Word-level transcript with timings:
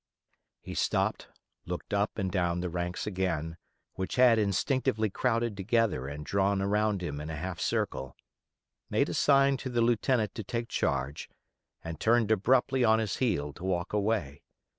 He 0.63 0.73
stopped, 0.73 1.27
looked 1.67 1.93
up 1.93 2.17
and 2.17 2.31
down 2.31 2.61
the 2.61 2.71
ranks 2.71 3.05
again, 3.05 3.57
which 3.93 4.15
had 4.15 4.39
instinctively 4.39 5.11
crowded 5.11 5.55
together 5.55 6.07
and 6.07 6.25
drawn 6.25 6.59
around 6.59 7.03
him 7.03 7.21
in 7.21 7.29
a 7.29 7.35
half 7.35 7.59
circle; 7.59 8.15
made 8.89 9.09
a 9.09 9.13
sign 9.13 9.57
to 9.57 9.69
the 9.69 9.81
lieutenant 9.81 10.33
to 10.33 10.43
take 10.43 10.69
charge, 10.69 11.29
and 11.83 11.99
turned 11.99 12.31
abruptly 12.31 12.83
on 12.83 12.97
his 12.97 13.17
heel 13.17 13.53
to 13.53 13.63
walk 13.63 13.93
away. 13.93 14.41